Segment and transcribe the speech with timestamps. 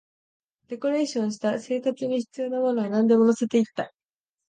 [0.69, 3.93] デコレーションした、生活に必要なものはなんでも乗せていった